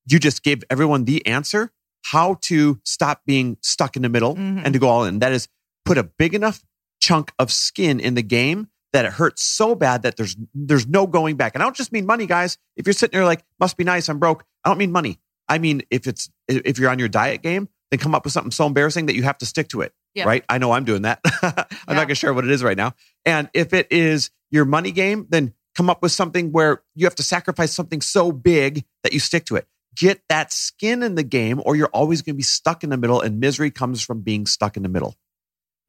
You 0.06 0.18
just 0.18 0.42
gave 0.42 0.62
everyone 0.70 1.04
the 1.04 1.26
answer 1.26 1.72
how 2.04 2.38
to 2.42 2.80
stop 2.84 3.22
being 3.26 3.56
stuck 3.62 3.96
in 3.96 4.02
the 4.02 4.08
middle 4.08 4.36
Mhm. 4.36 4.62
and 4.64 4.72
to 4.72 4.78
go 4.78 4.88
all 4.88 5.04
in. 5.04 5.18
That 5.18 5.32
is 5.32 5.48
put 5.84 5.98
a 5.98 6.04
big 6.04 6.34
enough 6.34 6.62
chunk 7.00 7.32
of 7.38 7.50
skin 7.52 7.98
in 7.98 8.14
the 8.14 8.22
game 8.22 8.68
that 8.92 9.04
it 9.04 9.12
hurts 9.12 9.42
so 9.42 9.74
bad 9.74 10.02
that 10.02 10.16
there's 10.16 10.36
there's 10.54 10.86
no 10.86 11.06
going 11.06 11.36
back. 11.36 11.54
And 11.54 11.62
I 11.62 11.66
don't 11.66 11.76
just 11.76 11.92
mean 11.92 12.06
money, 12.06 12.26
guys. 12.26 12.58
If 12.76 12.86
you're 12.86 12.92
sitting 12.94 13.16
there 13.16 13.24
like, 13.26 13.44
must 13.58 13.76
be 13.76 13.84
nice, 13.84 14.08
I'm 14.08 14.18
broke. 14.18 14.44
I 14.64 14.68
don't 14.68 14.78
mean 14.78 14.92
money. 14.92 15.18
I 15.48 15.58
mean 15.58 15.82
if 15.90 16.06
it's 16.06 16.30
if 16.48 16.78
you're 16.78 16.90
on 16.90 16.98
your 16.98 17.08
diet 17.08 17.42
game, 17.42 17.68
then 17.90 17.98
come 17.98 18.14
up 18.14 18.24
with 18.24 18.32
something 18.32 18.50
so 18.52 18.66
embarrassing 18.66 19.06
that 19.06 19.14
you 19.14 19.22
have 19.24 19.38
to 19.38 19.46
stick 19.46 19.68
to 19.68 19.80
it. 19.82 19.92
Yeah. 20.14 20.24
Right? 20.24 20.44
I 20.48 20.58
know 20.58 20.72
I'm 20.72 20.84
doing 20.84 21.02
that. 21.02 21.20
I'm 21.42 21.52
Yeah. 21.88 21.94
not 21.94 22.02
gonna 22.02 22.14
share 22.14 22.34
what 22.34 22.44
it 22.44 22.50
is 22.50 22.62
right 22.64 22.76
now. 22.76 22.94
And 23.24 23.48
if 23.54 23.72
it 23.72 23.88
is 23.90 24.30
your 24.50 24.64
money 24.64 24.90
game, 24.92 25.26
then 25.28 25.54
come 25.76 25.88
up 25.88 26.02
with 26.02 26.10
something 26.12 26.50
where 26.50 26.82
you 26.96 27.06
have 27.06 27.14
to 27.14 27.22
sacrifice 27.22 27.72
something 27.72 28.00
so 28.00 28.32
big 28.32 28.84
that 29.04 29.12
you 29.12 29.20
stick 29.20 29.44
to 29.46 29.56
it. 29.56 29.66
Get 29.96 30.20
that 30.28 30.52
skin 30.52 31.02
in 31.02 31.14
the 31.14 31.22
game, 31.22 31.60
or 31.64 31.74
you're 31.76 31.88
always 31.88 32.22
going 32.22 32.34
to 32.34 32.36
be 32.36 32.42
stuck 32.42 32.82
in 32.84 32.90
the 32.90 32.96
middle, 32.96 33.20
and 33.20 33.40
misery 33.40 33.70
comes 33.70 34.02
from 34.02 34.20
being 34.20 34.46
stuck 34.46 34.76
in 34.76 34.82
the 34.82 34.88
middle. 34.88 35.16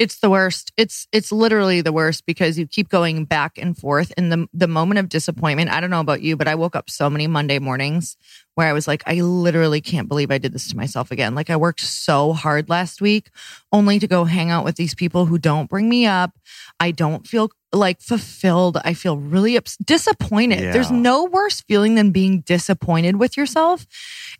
It's 0.01 0.17
the 0.17 0.31
worst. 0.31 0.71
It's 0.77 1.07
it's 1.11 1.31
literally 1.31 1.81
the 1.81 1.93
worst 1.93 2.25
because 2.25 2.57
you 2.57 2.65
keep 2.65 2.89
going 2.89 3.23
back 3.25 3.59
and 3.59 3.77
forth 3.77 4.11
in 4.17 4.29
the 4.29 4.47
the 4.51 4.67
moment 4.67 4.97
of 4.97 5.09
disappointment. 5.09 5.69
I 5.69 5.79
don't 5.79 5.91
know 5.91 5.99
about 5.99 6.23
you, 6.23 6.35
but 6.35 6.47
I 6.47 6.55
woke 6.55 6.75
up 6.75 6.89
so 6.89 7.07
many 7.07 7.27
Monday 7.27 7.59
mornings 7.59 8.17
where 8.55 8.67
I 8.67 8.73
was 8.73 8.87
like, 8.87 9.03
I 9.05 9.21
literally 9.21 9.81
can't 9.81 10.07
believe 10.07 10.31
I 10.31 10.37
did 10.37 10.53
this 10.53 10.69
to 10.69 10.77
myself 10.77 11.11
again. 11.11 11.35
Like 11.35 11.49
I 11.49 11.55
worked 11.55 11.81
so 11.81 12.33
hard 12.33 12.69
last 12.69 13.01
week 13.01 13.29
only 13.71 13.99
to 13.99 14.07
go 14.07 14.25
hang 14.25 14.49
out 14.49 14.65
with 14.65 14.75
these 14.75 14.93
people 14.93 15.25
who 15.25 15.37
don't 15.37 15.69
bring 15.69 15.87
me 15.87 16.05
up. 16.05 16.37
I 16.79 16.91
don't 16.91 17.27
feel 17.27 17.51
like 17.73 18.01
fulfilled. 18.01 18.77
I 18.83 18.93
feel 18.93 19.17
really 19.17 19.57
ups- 19.57 19.77
disappointed. 19.77 20.59
Yeah. 20.59 20.71
There's 20.73 20.91
no 20.91 21.25
worse 21.25 21.61
feeling 21.61 21.95
than 21.95 22.11
being 22.11 22.41
disappointed 22.41 23.15
with 23.17 23.37
yourself. 23.37 23.87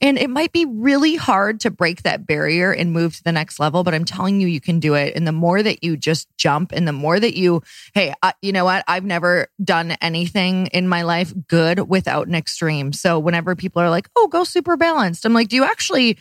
And 0.01 0.17
it 0.17 0.29
might 0.29 0.51
be 0.51 0.65
really 0.65 1.15
hard 1.15 1.59
to 1.61 1.71
break 1.71 2.03
that 2.03 2.27
barrier 2.27 2.73
and 2.73 2.91
move 2.91 3.15
to 3.15 3.23
the 3.23 3.31
next 3.31 3.59
level, 3.59 3.83
but 3.83 3.93
I'm 3.93 4.05
telling 4.05 4.41
you, 4.41 4.47
you 4.47 4.59
can 4.59 4.79
do 4.79 4.95
it. 4.95 5.15
And 5.15 5.25
the 5.25 5.31
more 5.31 5.63
that 5.63 5.83
you 5.83 5.95
just 5.95 6.27
jump 6.37 6.71
and 6.71 6.87
the 6.87 6.93
more 6.93 7.19
that 7.19 7.37
you, 7.37 7.61
hey, 7.93 8.13
I, 8.21 8.33
you 8.41 8.51
know 8.51 8.65
what? 8.65 8.83
I've 8.87 9.05
never 9.05 9.47
done 9.63 9.91
anything 10.01 10.67
in 10.67 10.87
my 10.87 11.03
life 11.03 11.33
good 11.47 11.87
without 11.87 12.27
an 12.27 12.35
extreme. 12.35 12.91
So 12.91 13.19
whenever 13.19 13.55
people 13.55 13.81
are 13.81 13.89
like, 13.89 14.00
oh, 14.15 14.27
go 14.27 14.43
super 14.43 14.77
balanced, 14.77 15.25
I'm 15.25 15.33
like, 15.33 15.49
do 15.49 15.55
you 15.55 15.63
actually, 15.63 16.13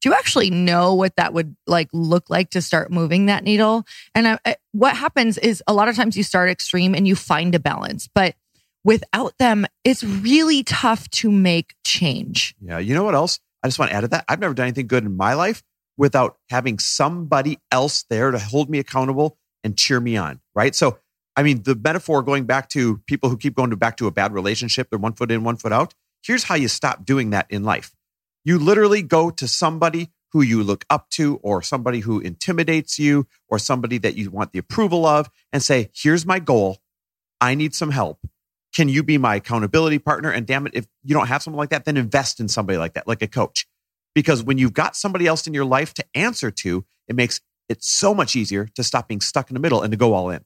do 0.00 0.08
you 0.08 0.14
actually 0.14 0.50
know 0.50 0.94
what 0.94 1.16
that 1.16 1.32
would 1.32 1.56
like 1.66 1.88
look 1.92 2.28
like 2.28 2.50
to 2.50 2.62
start 2.62 2.90
moving 2.90 3.26
that 3.26 3.44
needle? 3.44 3.84
And 4.14 4.28
I, 4.28 4.38
I, 4.44 4.56
what 4.72 4.96
happens 4.96 5.38
is 5.38 5.62
a 5.66 5.72
lot 5.72 5.88
of 5.88 5.96
times 5.96 6.16
you 6.16 6.22
start 6.22 6.50
extreme 6.50 6.94
and 6.94 7.08
you 7.08 7.16
find 7.16 7.54
a 7.54 7.58
balance, 7.58 8.08
but 8.14 8.34
without 8.84 9.36
them, 9.38 9.66
it's 9.82 10.04
really 10.04 10.62
tough 10.62 11.08
to 11.10 11.30
make 11.30 11.74
change. 11.84 12.54
Yeah. 12.60 12.78
You 12.78 12.94
know 12.94 13.04
what 13.04 13.14
else? 13.14 13.40
I 13.62 13.68
just 13.68 13.78
want 13.78 13.90
to 13.90 13.96
add 13.96 14.02
to 14.02 14.08
that. 14.08 14.26
I've 14.28 14.40
never 14.40 14.52
done 14.52 14.66
anything 14.66 14.86
good 14.86 15.04
in 15.04 15.16
my 15.16 15.32
life 15.32 15.62
without 15.96 16.36
having 16.50 16.78
somebody 16.78 17.58
else 17.70 18.04
there 18.10 18.30
to 18.30 18.38
hold 18.38 18.68
me 18.68 18.78
accountable 18.78 19.38
and 19.62 19.76
cheer 19.78 20.00
me 20.00 20.18
on. 20.18 20.40
Right. 20.54 20.74
So, 20.74 20.98
I 21.34 21.42
mean, 21.42 21.62
the 21.62 21.74
metaphor 21.74 22.22
going 22.22 22.44
back 22.44 22.68
to 22.70 22.98
people 23.06 23.30
who 23.30 23.38
keep 23.38 23.54
going 23.54 23.70
to 23.70 23.76
back 23.76 23.96
to 23.96 24.06
a 24.06 24.10
bad 24.10 24.34
relationship, 24.34 24.90
they're 24.90 24.98
one 24.98 25.14
foot 25.14 25.30
in, 25.30 25.44
one 25.44 25.56
foot 25.56 25.72
out. 25.72 25.94
Here's 26.24 26.44
how 26.44 26.54
you 26.54 26.68
stop 26.68 27.04
doing 27.04 27.30
that 27.30 27.46
in 27.50 27.64
life. 27.64 27.94
You 28.44 28.58
literally 28.58 29.02
go 29.02 29.30
to 29.30 29.46
somebody 29.46 30.10
who 30.32 30.42
you 30.42 30.62
look 30.62 30.84
up 30.90 31.10
to, 31.10 31.36
or 31.42 31.62
somebody 31.62 32.00
who 32.00 32.18
intimidates 32.18 32.98
you, 32.98 33.26
or 33.48 33.58
somebody 33.58 33.98
that 33.98 34.16
you 34.16 34.30
want 34.30 34.52
the 34.52 34.58
approval 34.58 35.06
of, 35.06 35.30
and 35.52 35.62
say, 35.62 35.90
Here's 35.94 36.26
my 36.26 36.40
goal. 36.40 36.78
I 37.40 37.54
need 37.54 37.74
some 37.74 37.90
help. 37.90 38.18
Can 38.74 38.88
you 38.88 39.02
be 39.02 39.18
my 39.18 39.36
accountability 39.36 39.98
partner? 39.98 40.30
And 40.30 40.46
damn 40.46 40.66
it, 40.66 40.74
if 40.74 40.86
you 41.04 41.14
don't 41.14 41.28
have 41.28 41.42
someone 41.42 41.58
like 41.58 41.70
that, 41.70 41.84
then 41.84 41.96
invest 41.96 42.40
in 42.40 42.48
somebody 42.48 42.78
like 42.78 42.94
that, 42.94 43.06
like 43.06 43.22
a 43.22 43.28
coach. 43.28 43.66
Because 44.14 44.42
when 44.42 44.58
you've 44.58 44.72
got 44.72 44.96
somebody 44.96 45.26
else 45.26 45.46
in 45.46 45.54
your 45.54 45.64
life 45.64 45.94
to 45.94 46.04
answer 46.14 46.50
to, 46.50 46.84
it 47.06 47.14
makes 47.14 47.40
it 47.68 47.84
so 47.84 48.14
much 48.14 48.34
easier 48.34 48.66
to 48.74 48.82
stop 48.82 49.08
being 49.08 49.20
stuck 49.20 49.50
in 49.50 49.54
the 49.54 49.60
middle 49.60 49.82
and 49.82 49.92
to 49.92 49.96
go 49.96 50.14
all 50.14 50.30
in. 50.30 50.44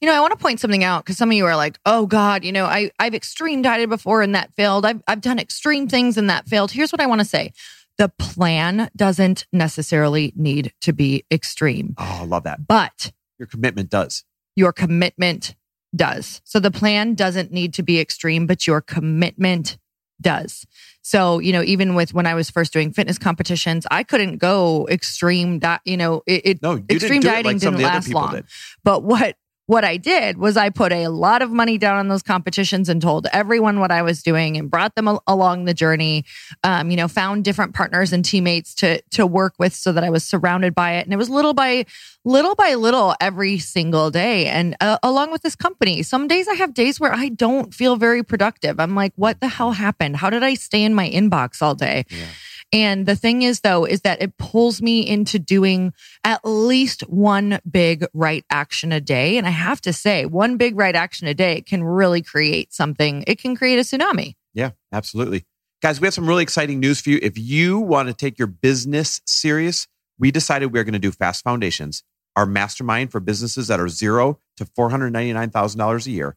You 0.00 0.08
know, 0.08 0.14
I 0.14 0.20
want 0.20 0.32
to 0.32 0.38
point 0.38 0.60
something 0.60 0.84
out 0.84 1.04
because 1.04 1.16
some 1.16 1.30
of 1.30 1.34
you 1.34 1.46
are 1.46 1.56
like, 1.56 1.78
"Oh 1.86 2.06
God, 2.06 2.44
you 2.44 2.52
know, 2.52 2.64
I 2.64 2.90
I've 2.98 3.14
extreme 3.14 3.62
dieted 3.62 3.88
before 3.88 4.22
and 4.22 4.34
that 4.34 4.54
failed. 4.54 4.84
I've 4.84 5.02
I've 5.06 5.20
done 5.20 5.38
extreme 5.38 5.88
things 5.88 6.16
and 6.16 6.30
that 6.30 6.48
failed." 6.48 6.72
Here's 6.72 6.92
what 6.92 7.00
I 7.00 7.06
want 7.06 7.20
to 7.20 7.26
say: 7.26 7.52
the 7.98 8.08
plan 8.08 8.90
doesn't 8.96 9.46
necessarily 9.52 10.32
need 10.36 10.72
to 10.82 10.92
be 10.92 11.24
extreme. 11.30 11.94
Oh, 11.98 12.18
I 12.22 12.24
love 12.24 12.44
that. 12.44 12.66
But 12.66 13.12
your 13.38 13.46
commitment 13.46 13.90
does. 13.90 14.24
Your 14.56 14.72
commitment 14.72 15.54
does. 15.94 16.40
So 16.44 16.60
the 16.60 16.70
plan 16.70 17.14
doesn't 17.14 17.52
need 17.52 17.74
to 17.74 17.82
be 17.82 18.00
extreme, 18.00 18.46
but 18.46 18.66
your 18.66 18.80
commitment 18.80 19.78
does. 20.20 20.66
So, 21.02 21.38
you 21.38 21.52
know, 21.52 21.62
even 21.62 21.94
with 21.94 22.14
when 22.14 22.26
I 22.26 22.34
was 22.34 22.50
first 22.50 22.72
doing 22.72 22.92
fitness 22.92 23.18
competitions, 23.18 23.86
I 23.90 24.02
couldn't 24.02 24.38
go 24.38 24.88
extreme, 24.88 25.58
di- 25.58 25.80
you 25.84 25.96
know, 25.96 26.22
it, 26.26 26.46
it 26.46 26.62
no, 26.62 26.82
extreme 26.88 27.20
didn't 27.20 27.24
dieting 27.24 27.44
like 27.44 27.60
didn't 27.60 27.80
last 27.80 28.08
long. 28.12 28.32
Did. 28.32 28.46
But 28.82 29.02
what 29.02 29.36
what 29.66 29.84
I 29.84 29.96
did 29.96 30.36
was 30.36 30.56
I 30.56 30.68
put 30.68 30.92
a 30.92 31.08
lot 31.08 31.40
of 31.40 31.50
money 31.50 31.78
down 31.78 31.96
on 31.96 32.08
those 32.08 32.22
competitions 32.22 32.88
and 32.88 33.00
told 33.00 33.26
everyone 33.32 33.80
what 33.80 33.90
I 33.90 34.02
was 34.02 34.22
doing 34.22 34.56
and 34.56 34.70
brought 34.70 34.94
them 34.94 35.08
al- 35.08 35.22
along 35.26 35.64
the 35.64 35.72
journey. 35.72 36.24
Um, 36.62 36.90
you 36.90 36.96
know, 36.96 37.08
found 37.08 37.44
different 37.44 37.74
partners 37.74 38.12
and 38.12 38.24
teammates 38.24 38.74
to 38.76 39.00
to 39.12 39.26
work 39.26 39.54
with 39.58 39.74
so 39.74 39.92
that 39.92 40.04
I 40.04 40.10
was 40.10 40.24
surrounded 40.24 40.74
by 40.74 40.94
it, 40.94 41.06
and 41.06 41.12
it 41.14 41.16
was 41.16 41.30
little 41.30 41.54
by 41.54 41.86
little 42.24 42.54
by 42.54 42.74
little 42.74 43.14
every 43.20 43.58
single 43.58 44.10
day. 44.10 44.46
And 44.46 44.76
uh, 44.80 44.98
along 45.02 45.32
with 45.32 45.42
this 45.42 45.56
company, 45.56 46.02
some 46.02 46.28
days 46.28 46.46
I 46.48 46.54
have 46.54 46.74
days 46.74 47.00
where 47.00 47.14
I 47.14 47.28
don't 47.28 47.72
feel 47.72 47.96
very 47.96 48.22
productive. 48.22 48.78
I'm 48.80 48.94
like, 48.94 49.12
what 49.16 49.40
the 49.40 49.48
hell 49.48 49.72
happened? 49.72 50.16
How 50.16 50.30
did 50.30 50.42
I 50.42 50.54
stay 50.54 50.82
in 50.82 50.94
my 50.94 51.08
inbox 51.08 51.62
all 51.62 51.74
day? 51.74 52.04
Yeah. 52.10 52.26
And 52.74 53.06
the 53.06 53.14
thing 53.14 53.42
is, 53.42 53.60
though, 53.60 53.84
is 53.84 54.00
that 54.00 54.20
it 54.20 54.36
pulls 54.36 54.82
me 54.82 55.06
into 55.06 55.38
doing 55.38 55.92
at 56.24 56.40
least 56.42 57.02
one 57.02 57.60
big 57.70 58.04
right 58.12 58.44
action 58.50 58.90
a 58.90 59.00
day. 59.00 59.38
And 59.38 59.46
I 59.46 59.50
have 59.50 59.80
to 59.82 59.92
say, 59.92 60.26
one 60.26 60.56
big 60.56 60.76
right 60.76 60.96
action 60.96 61.28
a 61.28 61.34
day 61.34 61.60
can 61.60 61.84
really 61.84 62.20
create 62.20 62.74
something. 62.74 63.22
It 63.28 63.38
can 63.38 63.54
create 63.54 63.78
a 63.78 63.82
tsunami. 63.82 64.34
Yeah, 64.54 64.72
absolutely. 64.92 65.44
Guys, 65.82 66.00
we 66.00 66.08
have 66.08 66.14
some 66.14 66.26
really 66.26 66.42
exciting 66.42 66.80
news 66.80 67.00
for 67.00 67.10
you. 67.10 67.20
If 67.22 67.38
you 67.38 67.78
want 67.78 68.08
to 68.08 68.14
take 68.14 68.40
your 68.40 68.48
business 68.48 69.20
serious, 69.24 69.86
we 70.18 70.32
decided 70.32 70.72
we 70.72 70.80
are 70.80 70.84
going 70.84 70.94
to 70.94 70.98
do 70.98 71.12
Fast 71.12 71.44
Foundations, 71.44 72.02
our 72.34 72.46
mastermind 72.46 73.12
for 73.12 73.20
businesses 73.20 73.68
that 73.68 73.78
are 73.78 73.88
zero 73.88 74.40
to 74.56 74.64
$499,000 74.64 76.06
a 76.06 76.10
year, 76.10 76.36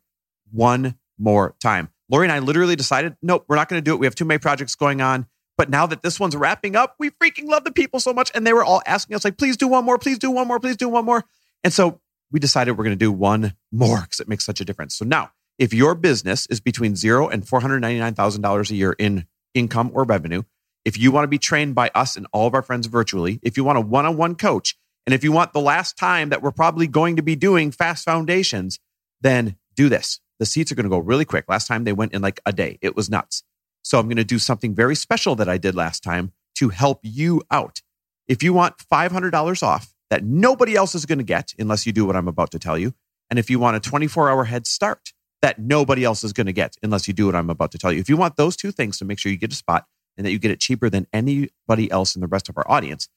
one 0.52 1.00
more 1.18 1.56
time. 1.60 1.90
Lori 2.12 2.26
and 2.26 2.32
I 2.32 2.40
literally 2.40 2.76
decided, 2.76 3.18
nope, 3.24 3.46
we're 3.48 3.56
not 3.56 3.70
going 3.70 3.82
to 3.82 3.84
do 3.84 3.94
it. 3.94 4.00
We 4.00 4.06
have 4.06 4.14
too 4.14 4.26
many 4.26 4.38
projects 4.38 4.76
going 4.76 5.02
on. 5.02 5.26
But 5.58 5.70
now 5.70 5.88
that 5.88 6.04
this 6.04 6.20
one's 6.20 6.36
wrapping 6.36 6.76
up, 6.76 6.96
we 7.00 7.10
freaking 7.10 7.48
love 7.48 7.64
the 7.64 7.72
people 7.72 8.00
so 8.00 8.14
much. 8.14 8.32
And 8.36 8.46
they 8.46 8.54
were 8.54 8.64
all 8.64 8.82
asking 8.86 9.16
us, 9.16 9.26
like, 9.26 9.38
please 9.38 9.58
do 9.58 9.68
one 9.68 9.86
more, 9.86 9.98
please 9.98 10.20
do 10.20 10.30
one 10.30 10.48
more, 10.48 10.60
please 10.60 10.78
do 10.78 10.88
one 10.88 11.06
more. 11.06 11.26
And 11.64 11.74
so 11.74 12.00
we 12.32 12.40
decided 12.40 12.78
we're 12.78 12.84
going 12.84 12.98
to 12.98 13.06
do 13.06 13.12
one 13.12 13.56
more 13.72 14.02
because 14.02 14.20
it 14.20 14.28
makes 14.28 14.46
such 14.46 14.62
a 14.62 14.66
difference. 14.66 14.96
So 14.96 15.06
now, 15.06 15.32
if 15.58 15.74
your 15.74 15.96
business 15.96 16.46
is 16.48 16.60
between 16.60 16.96
zero 16.96 17.28
and 17.28 17.44
$499,000 17.44 18.70
a 18.70 18.76
year 18.76 18.96
in 19.00 19.26
income 19.56 19.90
or 19.94 20.04
revenue, 20.04 20.44
if 20.86 20.98
you 20.98 21.12
want 21.12 21.24
to 21.24 21.28
be 21.28 21.40
trained 21.40 21.74
by 21.74 21.90
us 21.96 22.16
and 22.16 22.28
all 22.32 22.48
of 22.48 22.54
our 22.54 22.62
friends 22.62 22.86
virtually, 22.88 23.40
if 23.42 23.58
you 23.58 23.64
want 23.64 23.78
a 23.78 23.82
one 23.82 24.06
on 24.06 24.16
one 24.18 24.36
coach, 24.36 24.78
and 25.06 25.14
if 25.14 25.24
you 25.24 25.32
want 25.32 25.54
the 25.54 25.62
last 25.62 25.98
time 25.98 26.30
that 26.30 26.42
we're 26.42 26.52
probably 26.52 26.86
going 26.86 27.16
to 27.16 27.22
be 27.22 27.36
doing 27.36 27.72
fast 27.72 28.06
foundations, 28.06 28.78
then 29.22 29.56
do 29.76 29.90
this. 29.90 30.20
The 30.40 30.46
seats 30.46 30.72
are 30.72 30.76
going 30.76 30.84
to 30.84 30.90
go 30.90 31.00
really 31.00 31.26
quick. 31.26 31.46
Last 31.48 31.68
time 31.68 31.84
they 31.84 31.94
went 31.94 32.14
in 32.14 32.22
like 32.22 32.40
a 32.46 32.54
day. 32.54 32.78
It 32.82 32.96
was 32.96 33.10
nuts. 33.10 33.44
So 33.88 33.98
I'm 33.98 34.08
going 34.08 34.18
to 34.18 34.26
do 34.26 34.38
something 34.38 34.76
very 34.76 34.96
special 34.96 35.34
that 35.38 35.48
I 35.48 35.58
did 35.58 35.74
last 35.74 36.04
time 36.04 36.34
to 36.56 36.68
help 36.68 37.00
you 37.04 37.42
out. 37.50 37.82
If 38.28 38.44
you 38.44 38.52
want 38.52 38.80
$500 38.80 39.64
off 39.64 39.94
that 40.10 40.26
nobody 40.26 40.76
else 40.76 40.94
is 40.94 41.06
going 41.06 41.20
to 41.20 41.24
get 41.24 41.54
unless 41.58 41.86
you 41.86 41.94
do 41.94 42.06
what 42.06 42.18
I'm 42.18 42.28
about 42.28 42.52
to 42.52 42.60
tell 42.60 42.78
you, 42.78 42.94
and 43.30 43.40
if 43.40 43.50
you 43.50 43.60
want 43.60 43.78
a 43.78 43.80
24 43.80 44.30
hour 44.30 44.44
head 44.44 44.68
start 44.68 45.14
that 45.42 45.58
nobody 45.58 46.04
else 46.04 46.26
is 46.26 46.34
going 46.34 46.48
to 46.48 46.52
get 46.52 46.76
unless 46.84 47.08
you 47.08 47.14
do 47.14 47.28
what 47.28 47.36
I'm 47.36 47.50
about 47.50 47.72
to 47.72 47.78
tell 47.78 47.94
you, 47.94 48.02
if 48.02 48.10
you 48.10 48.18
want 48.18 48.36
those 48.36 48.58
two 48.58 48.74
things 48.74 48.98
to 48.98 49.06
make 49.06 49.20
sure 49.20 49.32
you 49.32 49.38
get 49.38 49.54
a 49.54 49.56
spot 49.56 49.86
and 50.18 50.26
that 50.26 50.32
you 50.32 50.40
get 50.40 50.52
it 50.52 50.60
cheaper 50.60 50.90
than 50.90 51.08
anybody 51.14 51.90
else 51.90 52.14
in 52.14 52.20
the 52.20 52.28
rest 52.28 52.50
of 52.50 52.58
our 52.58 52.70
audience, 52.70 53.08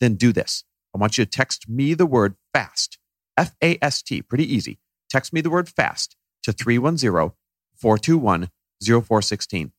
then 0.00 0.14
do 0.14 0.32
this. 0.32 0.64
I 0.94 0.98
want 0.98 1.18
you 1.18 1.26
to 1.26 1.30
text 1.30 1.68
me 1.68 1.92
the 1.92 2.06
word 2.06 2.36
fast, 2.54 2.96
F 3.36 3.54
A 3.62 3.76
S 3.82 4.00
T, 4.00 4.22
pretty 4.22 4.50
easy. 4.50 4.78
Text 5.10 5.34
me 5.34 5.42
the 5.42 5.50
word 5.50 5.68
fast 5.68 6.16
to 6.42 6.52
310 6.52 7.32
421 7.76 8.48
0416. 8.80 9.72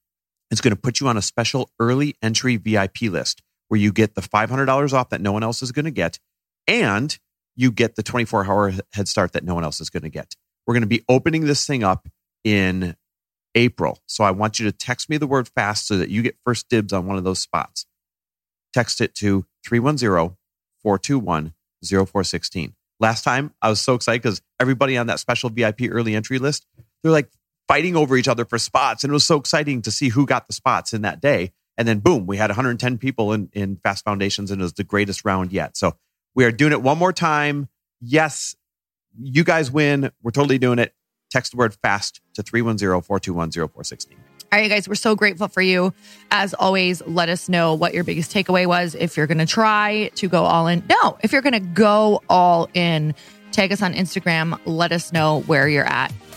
It's 0.49 0.61
going 0.61 0.75
to 0.75 0.79
put 0.79 0.99
you 0.99 1.07
on 1.07 1.17
a 1.17 1.21
special 1.21 1.69
early 1.79 2.15
entry 2.21 2.57
VIP 2.57 3.03
list 3.03 3.41
where 3.67 3.79
you 3.79 3.91
get 3.91 4.15
the 4.15 4.21
$500 4.21 4.93
off 4.93 5.09
that 5.09 5.21
no 5.21 5.31
one 5.31 5.43
else 5.43 5.61
is 5.61 5.71
going 5.71 5.85
to 5.85 5.91
get 5.91 6.19
and 6.67 7.17
you 7.55 7.71
get 7.71 7.95
the 7.95 8.03
24 8.03 8.45
hour 8.45 8.73
head 8.93 9.07
start 9.07 9.33
that 9.33 9.43
no 9.43 9.55
one 9.55 9.63
else 9.63 9.81
is 9.81 9.89
going 9.89 10.03
to 10.03 10.09
get. 10.09 10.35
We're 10.65 10.73
going 10.73 10.81
to 10.81 10.87
be 10.87 11.03
opening 11.09 11.45
this 11.45 11.65
thing 11.65 11.83
up 11.83 12.07
in 12.43 12.95
April. 13.55 13.99
So 14.05 14.23
I 14.23 14.31
want 14.31 14.59
you 14.59 14.65
to 14.65 14.71
text 14.71 15.09
me 15.09 15.17
the 15.17 15.27
word 15.27 15.49
fast 15.49 15.87
so 15.87 15.97
that 15.97 16.09
you 16.09 16.21
get 16.21 16.37
first 16.45 16.69
dibs 16.69 16.93
on 16.93 17.07
one 17.07 17.17
of 17.17 17.23
those 17.23 17.39
spots. 17.39 17.85
Text 18.73 19.01
it 19.01 19.15
to 19.15 19.45
310 19.65 20.37
421 20.83 21.53
0416. 21.83 22.75
Last 22.99 23.23
time 23.23 23.53
I 23.61 23.69
was 23.69 23.81
so 23.81 23.95
excited 23.95 24.21
because 24.21 24.41
everybody 24.59 24.97
on 24.97 25.07
that 25.07 25.19
special 25.19 25.49
VIP 25.49 25.81
early 25.89 26.15
entry 26.15 26.39
list, 26.39 26.65
they're 27.01 27.11
like, 27.11 27.29
fighting 27.67 27.95
over 27.95 28.15
each 28.15 28.27
other 28.27 28.45
for 28.45 28.57
spots. 28.57 29.03
And 29.03 29.11
it 29.11 29.13
was 29.13 29.25
so 29.25 29.37
exciting 29.37 29.81
to 29.83 29.91
see 29.91 30.09
who 30.09 30.25
got 30.25 30.47
the 30.47 30.53
spots 30.53 30.93
in 30.93 31.01
that 31.01 31.21
day. 31.21 31.51
And 31.77 31.87
then 31.87 31.99
boom, 31.99 32.25
we 32.25 32.37
had 32.37 32.49
110 32.49 32.97
people 32.97 33.33
in, 33.33 33.49
in 33.53 33.77
Fast 33.77 34.03
Foundations 34.03 34.51
and 34.51 34.61
it 34.61 34.63
was 34.63 34.73
the 34.73 34.83
greatest 34.83 35.25
round 35.25 35.51
yet. 35.51 35.77
So 35.77 35.95
we 36.33 36.45
are 36.45 36.51
doing 36.51 36.71
it 36.71 36.81
one 36.81 36.97
more 36.97 37.13
time. 37.13 37.67
Yes, 37.99 38.55
you 39.19 39.43
guys 39.43 39.71
win. 39.71 40.11
We're 40.23 40.31
totally 40.31 40.57
doing 40.57 40.79
it. 40.79 40.93
Text 41.29 41.51
the 41.51 41.57
word 41.57 41.75
fast 41.81 42.21
to 42.35 42.41
310 42.41 43.01
421 43.01 43.51
0416. 43.51 44.17
All 44.49 44.59
right, 44.59 44.69
guys, 44.69 44.87
we're 44.87 44.95
so 44.95 45.13
grateful 45.13 45.49
for 45.49 45.61
you. 45.61 45.93
As 46.31 46.53
always, 46.53 47.05
let 47.05 47.27
us 47.27 47.49
know 47.49 47.73
what 47.73 47.93
your 47.93 48.05
biggest 48.05 48.33
takeaway 48.33 48.65
was. 48.65 48.95
If 48.95 49.17
you're 49.17 49.27
going 49.27 49.39
to 49.39 49.45
try 49.45 50.09
to 50.15 50.29
go 50.29 50.45
all 50.45 50.67
in, 50.67 50.83
no, 50.89 51.17
if 51.21 51.33
you're 51.33 51.41
going 51.41 51.53
to 51.53 51.59
go 51.59 52.21
all 52.29 52.69
in, 52.73 53.13
tag 53.51 53.73
us 53.73 53.81
on 53.81 53.93
Instagram. 53.93 54.57
Let 54.65 54.93
us 54.93 55.11
know 55.11 55.41
where 55.41 55.67
you're 55.67 55.85
at. 55.85 56.13